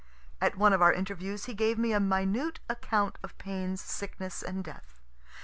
At 0.41 0.57
one 0.57 0.73
of 0.73 0.81
our 0.81 0.91
interviews 0.91 1.45
he 1.45 1.53
gave 1.53 1.77
me 1.77 1.91
a 1.93 1.99
minute 1.99 2.59
account 2.67 3.19
of 3.21 3.37
Paine's 3.37 3.81
sickness 3.81 4.41
and 4.41 4.63
death. 4.63 4.99